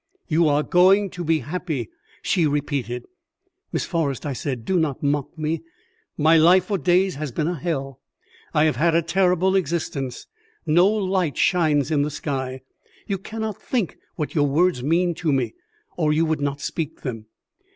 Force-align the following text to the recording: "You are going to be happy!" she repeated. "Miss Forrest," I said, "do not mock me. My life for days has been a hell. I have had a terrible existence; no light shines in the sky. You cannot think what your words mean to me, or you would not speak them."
"You 0.27 0.47
are 0.47 0.63
going 0.63 1.11
to 1.11 1.23
be 1.23 1.41
happy!" 1.41 1.91
she 2.23 2.47
repeated. 2.47 3.05
"Miss 3.71 3.85
Forrest," 3.85 4.25
I 4.25 4.33
said, 4.33 4.65
"do 4.65 4.79
not 4.79 5.03
mock 5.03 5.37
me. 5.37 5.61
My 6.17 6.37
life 6.37 6.65
for 6.65 6.79
days 6.79 7.13
has 7.21 7.31
been 7.31 7.47
a 7.47 7.53
hell. 7.53 7.99
I 8.51 8.63
have 8.63 8.77
had 8.77 8.95
a 8.95 9.03
terrible 9.03 9.55
existence; 9.55 10.25
no 10.65 10.87
light 10.89 11.37
shines 11.37 11.91
in 11.91 12.01
the 12.01 12.09
sky. 12.09 12.61
You 13.05 13.19
cannot 13.19 13.61
think 13.61 13.97
what 14.15 14.33
your 14.33 14.47
words 14.47 14.81
mean 14.81 15.13
to 15.13 15.31
me, 15.31 15.53
or 15.97 16.11
you 16.11 16.25
would 16.25 16.41
not 16.41 16.61
speak 16.61 17.01
them." 17.01 17.27